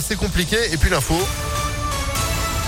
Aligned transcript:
c'est 0.00 0.16
compliqué. 0.16 0.56
Et 0.72 0.76
puis 0.76 0.90
l'info. 0.90 1.14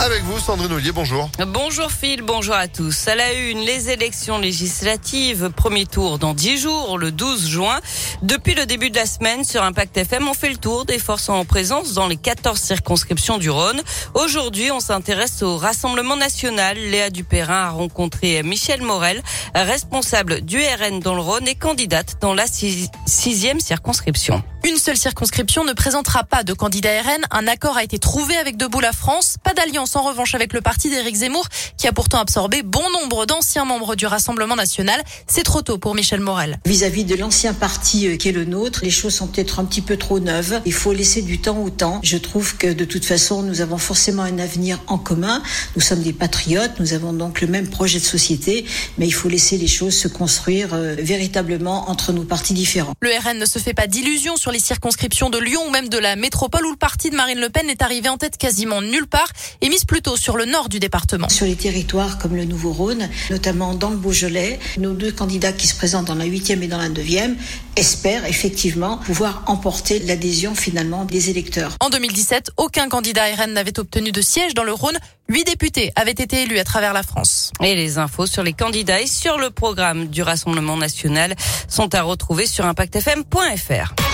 Avec 0.00 0.22
vous, 0.22 0.38
Sandrine 0.38 0.72
Ollier, 0.72 0.92
bonjour. 0.92 1.28
Bonjour 1.48 1.90
Phil, 1.90 2.22
bonjour 2.22 2.54
à 2.54 2.68
tous. 2.68 3.08
À 3.08 3.16
la 3.16 3.32
une, 3.32 3.58
les 3.58 3.90
élections 3.90 4.38
législatives, 4.38 5.50
premier 5.50 5.86
tour 5.86 6.20
dans 6.20 6.34
10 6.34 6.56
jours, 6.56 6.98
le 6.98 7.10
12 7.10 7.48
juin. 7.48 7.80
Depuis 8.22 8.54
le 8.54 8.64
début 8.64 8.90
de 8.90 8.96
la 8.96 9.06
semaine, 9.06 9.42
sur 9.42 9.64
Impact 9.64 9.96
FM, 9.96 10.28
on 10.28 10.34
fait 10.34 10.50
le 10.50 10.56
tour 10.56 10.84
des 10.84 11.00
forces 11.00 11.28
en 11.28 11.44
présence 11.44 11.94
dans 11.94 12.06
les 12.06 12.16
14 12.16 12.60
circonscriptions 12.60 13.38
du 13.38 13.50
Rhône. 13.50 13.82
Aujourd'hui, 14.14 14.70
on 14.70 14.78
s'intéresse 14.78 15.42
au 15.42 15.56
Rassemblement 15.56 16.16
national. 16.16 16.76
Léa 16.76 17.10
Dupérin 17.10 17.64
a 17.64 17.70
rencontré 17.70 18.44
Michel 18.44 18.82
Morel, 18.82 19.20
responsable 19.56 20.42
du 20.42 20.58
RN 20.58 21.00
dans 21.00 21.16
le 21.16 21.22
Rhône 21.22 21.48
et 21.48 21.56
candidate 21.56 22.18
dans 22.20 22.34
la 22.34 22.46
sixième 22.46 23.58
circonscription. 23.58 24.44
Une 24.64 24.76
seule 24.76 24.96
circonscription 24.96 25.64
ne 25.64 25.72
présentera 25.72 26.24
pas 26.24 26.42
de 26.42 26.52
candidat 26.52 27.02
RN. 27.02 27.24
Un 27.30 27.46
accord 27.46 27.76
a 27.76 27.84
été 27.84 27.98
trouvé 27.98 28.36
avec 28.36 28.56
Debout 28.56 28.80
la 28.80 28.92
France. 28.92 29.36
Pas 29.42 29.54
d'alliance 29.54 29.87
en 29.96 30.02
revanche 30.02 30.34
avec 30.34 30.52
le 30.52 30.60
parti 30.60 30.90
d'Éric 30.90 31.16
Zemmour, 31.16 31.46
qui 31.76 31.86
a 31.86 31.92
pourtant 31.92 32.18
absorbé 32.18 32.62
bon 32.62 32.88
nombre 32.90 33.26
d'anciens 33.26 33.64
membres 33.64 33.94
du 33.94 34.06
Rassemblement 34.06 34.56
national. 34.56 35.02
C'est 35.26 35.42
trop 35.42 35.62
tôt 35.62 35.78
pour 35.78 35.94
Michel 35.94 36.20
Morel. 36.20 36.58
Vis-à-vis 36.64 37.04
de 37.04 37.14
l'ancien 37.14 37.54
parti 37.54 38.08
euh, 38.08 38.16
qui 38.16 38.28
est 38.28 38.32
le 38.32 38.44
nôtre, 38.44 38.80
les 38.82 38.90
choses 38.90 39.14
sont 39.14 39.26
peut-être 39.26 39.60
un 39.60 39.64
petit 39.64 39.82
peu 39.82 39.96
trop 39.96 40.20
neuves. 40.20 40.60
Il 40.64 40.72
faut 40.72 40.92
laisser 40.92 41.22
du 41.22 41.40
temps 41.40 41.58
au 41.62 41.70
temps. 41.70 42.00
Je 42.02 42.16
trouve 42.16 42.56
que 42.56 42.72
de 42.72 42.84
toute 42.84 43.04
façon, 43.04 43.42
nous 43.42 43.60
avons 43.60 43.78
forcément 43.78 44.22
un 44.22 44.38
avenir 44.38 44.80
en 44.86 44.98
commun. 44.98 45.42
Nous 45.76 45.82
sommes 45.82 46.02
des 46.02 46.12
patriotes, 46.12 46.78
nous 46.80 46.92
avons 46.92 47.12
donc 47.12 47.40
le 47.40 47.46
même 47.46 47.68
projet 47.68 47.98
de 47.98 48.04
société, 48.04 48.64
mais 48.98 49.06
il 49.06 49.12
faut 49.12 49.28
laisser 49.28 49.58
les 49.58 49.66
choses 49.66 49.96
se 49.96 50.08
construire 50.08 50.74
euh, 50.74 50.94
véritablement 50.98 51.90
entre 51.90 52.12
nos 52.12 52.24
partis 52.24 52.54
différents. 52.54 52.94
Le 53.00 53.10
RN 53.10 53.38
ne 53.38 53.46
se 53.46 53.58
fait 53.58 53.74
pas 53.74 53.86
d'illusions 53.86 54.36
sur 54.36 54.50
les 54.50 54.60
circonscriptions 54.60 55.30
de 55.30 55.38
Lyon 55.38 55.62
ou 55.66 55.70
même 55.70 55.88
de 55.88 55.98
la 55.98 56.16
métropole 56.16 56.66
où 56.66 56.70
le 56.70 56.76
parti 56.76 57.10
de 57.10 57.16
Marine 57.16 57.40
Le 57.40 57.50
Pen 57.50 57.68
est 57.68 57.82
arrivé 57.82 58.08
en 58.08 58.16
tête 58.16 58.36
quasiment 58.36 58.80
nulle 58.80 59.06
part 59.06 59.28
et 59.60 59.68
mise 59.78 59.84
plutôt 59.84 60.16
sur 60.16 60.36
le 60.36 60.44
nord 60.44 60.68
du 60.68 60.80
département. 60.80 61.28
Sur 61.28 61.46
les 61.46 61.54
territoires 61.54 62.18
comme 62.18 62.34
le 62.34 62.44
Nouveau-Rhône, 62.44 63.08
notamment 63.30 63.74
dans 63.74 63.90
le 63.90 63.96
Beaujolais, 63.96 64.58
nos 64.76 64.92
deux 64.92 65.12
candidats 65.12 65.52
qui 65.52 65.68
se 65.68 65.76
présentent 65.76 66.06
dans 66.06 66.16
la 66.16 66.24
8e 66.24 66.62
et 66.62 66.66
dans 66.66 66.78
la 66.78 66.88
9e 66.88 67.36
espèrent 67.76 68.24
effectivement 68.26 68.98
pouvoir 68.98 69.44
emporter 69.46 70.00
l'adhésion 70.00 70.56
finalement 70.56 71.04
des 71.04 71.30
électeurs. 71.30 71.76
En 71.78 71.90
2017, 71.90 72.50
aucun 72.56 72.88
candidat 72.88 73.22
RN 73.36 73.52
n'avait 73.52 73.78
obtenu 73.78 74.10
de 74.10 74.20
siège 74.20 74.54
dans 74.54 74.64
le 74.64 74.72
Rhône. 74.72 74.98
Huit 75.28 75.44
députés 75.44 75.92
avaient 75.94 76.10
été 76.10 76.42
élus 76.42 76.58
à 76.58 76.64
travers 76.64 76.92
la 76.92 77.04
France. 77.04 77.52
Et 77.62 77.76
les 77.76 77.98
infos 77.98 78.26
sur 78.26 78.42
les 78.42 78.54
candidats 78.54 79.00
et 79.00 79.06
sur 79.06 79.38
le 79.38 79.50
programme 79.50 80.08
du 80.08 80.22
Rassemblement 80.22 80.76
national 80.76 81.36
sont 81.68 81.94
à 81.94 82.02
retrouver 82.02 82.46
sur 82.46 82.66
impactfm.fr. 82.66 84.07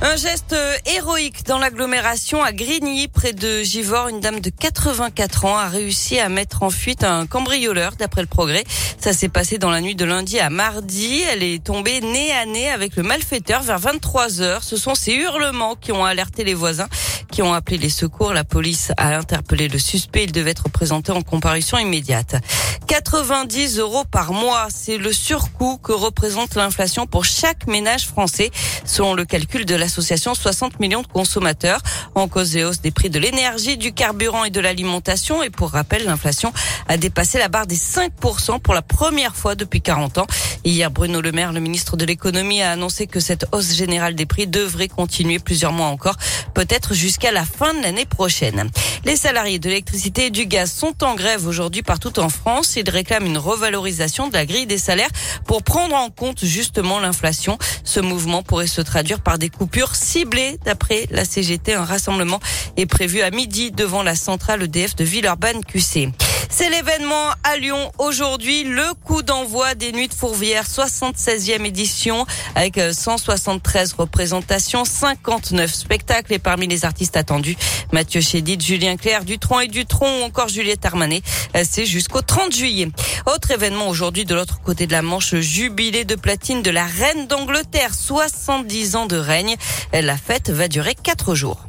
Un 0.00 0.14
geste 0.14 0.54
héroïque 0.86 1.44
dans 1.44 1.58
l'agglomération 1.58 2.40
à 2.40 2.52
Grigny, 2.52 3.08
près 3.08 3.32
de 3.32 3.62
Givors. 3.62 4.06
Une 4.06 4.20
dame 4.20 4.38
de 4.38 4.48
84 4.48 5.44
ans 5.44 5.58
a 5.58 5.66
réussi 5.66 6.20
à 6.20 6.28
mettre 6.28 6.62
en 6.62 6.70
fuite 6.70 7.02
un 7.02 7.26
cambrioleur, 7.26 7.96
d'après 7.96 8.20
le 8.20 8.28
progrès. 8.28 8.62
Ça 9.00 9.12
s'est 9.12 9.28
passé 9.28 9.58
dans 9.58 9.70
la 9.70 9.80
nuit 9.80 9.96
de 9.96 10.04
lundi 10.04 10.38
à 10.38 10.50
mardi. 10.50 11.22
Elle 11.22 11.42
est 11.42 11.64
tombée 11.64 12.00
nez 12.00 12.32
à 12.32 12.46
nez 12.46 12.70
avec 12.70 12.94
le 12.94 13.02
malfaiteur 13.02 13.62
vers 13.62 13.80
23 13.80 14.40
heures. 14.40 14.62
Ce 14.62 14.76
sont 14.76 14.94
ces 14.94 15.14
hurlements 15.14 15.74
qui 15.74 15.90
ont 15.90 16.04
alerté 16.04 16.44
les 16.44 16.54
voisins 16.54 16.88
qui 17.30 17.42
ont 17.42 17.52
appelé 17.52 17.78
les 17.78 17.90
secours. 17.90 18.32
La 18.32 18.44
police 18.44 18.92
a 18.96 19.16
interpellé 19.16 19.68
le 19.68 19.78
suspect. 19.78 20.24
Il 20.24 20.32
devait 20.32 20.50
être 20.50 20.68
présenté 20.68 21.12
en 21.12 21.22
comparution 21.22 21.78
immédiate. 21.78 22.36
90 22.86 23.78
euros 23.78 24.04
par 24.10 24.32
mois, 24.32 24.68
c'est 24.70 24.98
le 24.98 25.12
surcoût 25.12 25.78
que 25.78 25.92
représente 25.92 26.54
l'inflation 26.54 27.06
pour 27.06 27.24
chaque 27.24 27.66
ménage 27.66 28.06
français, 28.06 28.50
selon 28.88 29.14
le 29.14 29.24
calcul 29.24 29.64
de 29.64 29.76
l'association 29.76 30.34
60 30.34 30.80
millions 30.80 31.02
de 31.02 31.06
consommateurs, 31.06 31.80
en 32.14 32.26
cause 32.26 32.50
des 32.52 32.64
hausses 32.64 32.80
des 32.80 32.90
prix 32.90 33.10
de 33.10 33.18
l'énergie, 33.18 33.76
du 33.76 33.92
carburant 33.92 34.44
et 34.44 34.50
de 34.50 34.60
l'alimentation. 34.60 35.42
Et 35.42 35.50
pour 35.50 35.70
rappel, 35.70 36.04
l'inflation 36.04 36.52
a 36.88 36.96
dépassé 36.96 37.38
la 37.38 37.48
barre 37.48 37.66
des 37.66 37.76
5% 37.76 38.60
pour 38.60 38.74
la 38.74 38.82
première 38.82 39.36
fois 39.36 39.54
depuis 39.54 39.80
40 39.80 40.18
ans. 40.18 40.26
Hier, 40.64 40.90
Bruno 40.90 41.20
Le 41.20 41.32
Maire, 41.32 41.52
le 41.52 41.60
ministre 41.60 41.96
de 41.96 42.04
l'économie, 42.04 42.62
a 42.62 42.72
annoncé 42.72 43.06
que 43.06 43.20
cette 43.20 43.46
hausse 43.52 43.74
générale 43.74 44.14
des 44.14 44.26
prix 44.26 44.46
devrait 44.46 44.88
continuer 44.88 45.38
plusieurs 45.38 45.72
mois 45.72 45.86
encore, 45.86 46.16
peut-être 46.54 46.94
jusqu'à 46.94 47.30
la 47.30 47.44
fin 47.44 47.74
de 47.74 47.82
l'année 47.82 48.06
prochaine. 48.06 48.70
Les 49.04 49.16
salariés 49.16 49.58
de 49.58 49.68
l'électricité 49.68 50.26
et 50.26 50.30
du 50.30 50.46
gaz 50.46 50.72
sont 50.72 51.04
en 51.04 51.14
grève 51.14 51.46
aujourd'hui 51.46 51.82
partout 51.82 52.18
en 52.18 52.28
France. 52.28 52.76
Ils 52.76 52.88
réclament 52.88 53.26
une 53.26 53.38
revalorisation 53.38 54.28
de 54.28 54.32
la 54.32 54.46
grille 54.46 54.66
des 54.66 54.78
salaires 54.78 55.10
pour 55.46 55.62
prendre 55.62 55.94
en 55.94 56.10
compte 56.10 56.44
justement 56.44 56.98
l'inflation. 56.98 57.58
Ce 57.84 58.00
mouvement 58.00 58.42
pourrait 58.42 58.66
se 58.66 58.77
traduire 58.82 59.20
par 59.20 59.38
des 59.38 59.48
coupures 59.48 59.94
ciblées. 59.94 60.58
D'après 60.64 61.06
la 61.10 61.24
CGT, 61.24 61.74
un 61.74 61.84
rassemblement 61.84 62.40
est 62.76 62.86
prévu 62.86 63.20
à 63.20 63.30
midi 63.30 63.70
devant 63.70 64.02
la 64.02 64.14
centrale 64.14 64.62
EDF 64.62 64.96
de 64.96 65.04
Villeurbanne-QC. 65.04 66.27
C'est 66.50 66.70
l'événement 66.70 67.30
à 67.44 67.56
Lyon 67.56 67.92
aujourd'hui, 67.98 68.64
le 68.64 68.94
coup 69.04 69.22
d'envoi 69.22 69.74
des 69.74 69.92
Nuits 69.92 70.08
de 70.08 70.14
Fourvière, 70.14 70.64
76e 70.64 71.64
édition 71.64 72.26
avec 72.54 72.80
173 72.92 73.92
représentations, 73.92 74.84
59 74.84 75.72
spectacles 75.72 76.32
et 76.32 76.38
parmi 76.38 76.66
les 76.66 76.84
artistes 76.84 77.16
attendus, 77.16 77.56
Mathieu 77.92 78.20
Chédid, 78.20 78.62
Julien 78.62 78.96
Clerc, 78.96 79.24
Dutron 79.24 79.60
et 79.60 79.68
Dutron 79.68 80.20
ou 80.20 80.24
encore 80.24 80.48
Juliette 80.48 80.84
Armanet. 80.84 81.22
C'est 81.64 81.86
jusqu'au 81.86 82.22
30 82.22 82.54
juillet. 82.54 82.88
Autre 83.26 83.50
événement 83.50 83.88
aujourd'hui 83.88 84.24
de 84.24 84.34
l'autre 84.34 84.60
côté 84.62 84.86
de 84.86 84.92
la 84.92 85.02
Manche, 85.02 85.36
jubilé 85.36 86.04
de 86.04 86.14
platine 86.14 86.62
de 86.62 86.70
la 86.70 86.86
reine 86.86 87.26
d'Angleterre, 87.26 87.94
70 87.94 88.96
ans 88.96 89.06
de 89.06 89.16
règne. 89.16 89.56
La 89.92 90.16
fête 90.16 90.50
va 90.50 90.66
durer 90.68 90.94
4 90.94 91.34
jours. 91.34 91.64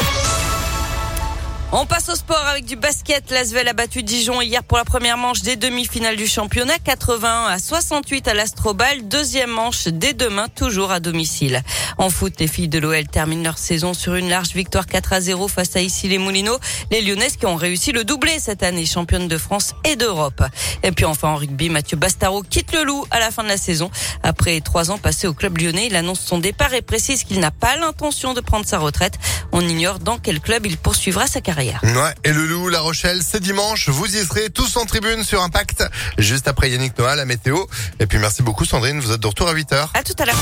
On 1.71 1.85
passe 1.85 2.09
au 2.09 2.15
sport 2.15 2.43
avec 2.47 2.65
du 2.65 2.75
basket. 2.75 3.29
L'Asvel 3.29 3.67
a 3.67 3.73
battu 3.73 4.01
Dijon 4.01 4.41
hier 4.41 4.63
pour 4.63 4.79
la 4.79 4.85
première 4.85 5.17
manche 5.17 5.43
des 5.43 5.55
demi-finales 5.55 6.15
du 6.15 6.25
championnat. 6.25 6.79
81 6.83 7.45
à 7.45 7.59
68 7.59 8.27
à 8.27 8.33
l'Astrobal. 8.33 9.07
Deuxième 9.07 9.51
manche 9.51 9.87
dès 9.87 10.13
demain, 10.13 10.47
toujours 10.47 10.89
à 10.91 10.99
domicile. 10.99 11.61
En 11.99 12.09
foot, 12.09 12.33
les 12.39 12.47
filles 12.47 12.69
de 12.69 12.79
l'OL 12.79 13.05
terminent 13.05 13.43
leur 13.43 13.59
saison 13.59 13.93
sur 13.93 14.15
une 14.15 14.29
large 14.29 14.55
victoire 14.55 14.87
4 14.87 15.13
à 15.13 15.21
0 15.21 15.47
face 15.47 15.75
à 15.75 15.81
ici 15.81 16.07
les 16.07 16.17
Moulineaux. 16.17 16.57
Les 16.89 17.03
Lyonnaises 17.03 17.37
qui 17.37 17.45
ont 17.45 17.55
réussi 17.55 17.91
le 17.91 18.03
doublé 18.03 18.39
cette 18.39 18.63
année, 18.63 18.87
championne 18.87 19.27
de 19.27 19.37
France 19.37 19.75
et 19.83 19.95
d'Europe. 19.95 20.41
Et 20.81 20.91
puis 20.91 21.05
enfin 21.05 21.29
en 21.29 21.35
rugby, 21.35 21.69
Mathieu 21.69 21.97
Bastaro 21.97 22.41
quitte 22.41 22.73
le 22.73 22.83
loup 22.83 23.05
à 23.11 23.19
la 23.19 23.29
fin 23.29 23.43
de 23.43 23.47
la 23.47 23.57
saison. 23.57 23.91
Après 24.23 24.59
trois 24.61 24.89
ans 24.89 24.97
passés 24.97 25.27
au 25.27 25.35
club 25.35 25.59
lyonnais, 25.59 25.85
il 25.85 25.95
annonce 25.95 26.21
son 26.21 26.39
départ 26.39 26.73
et 26.73 26.81
précise 26.81 27.23
qu'il 27.23 27.39
n'a 27.39 27.51
pas 27.51 27.75
l'intention 27.75 28.33
de 28.33 28.41
prendre 28.41 28.65
sa 28.65 28.79
retraite. 28.79 29.19
On 29.51 29.61
ignore 29.61 29.99
dans 29.99 30.17
quel 30.17 30.39
club 30.39 30.65
il 30.65 30.75
poursuivra 30.75 31.27
sa 31.27 31.41
carrière. 31.41 31.58
Ouais, 31.83 32.13
et 32.23 32.31
le 32.31 32.45
loup, 32.45 32.69
La 32.69 32.79
Rochelle, 32.79 33.21
c'est 33.23 33.41
dimanche. 33.41 33.89
Vous 33.89 34.15
y 34.15 34.25
serez 34.25 34.49
tous 34.49 34.77
en 34.77 34.85
tribune 34.85 35.23
sur 35.23 35.41
Impact, 35.41 35.83
juste 36.17 36.47
après 36.47 36.69
Yannick 36.69 36.97
Noah, 36.97 37.15
la 37.15 37.25
météo. 37.25 37.57
Et 37.99 38.05
puis 38.05 38.17
merci 38.17 38.43
beaucoup 38.43 38.65
Sandrine, 38.65 38.99
vous 38.99 39.11
êtes 39.11 39.19
de 39.19 39.27
retour 39.27 39.49
à 39.49 39.53
8h. 39.53 39.89
À 39.93 40.03
tout 40.03 40.13
à 40.19 40.25
l'heure. 40.25 40.37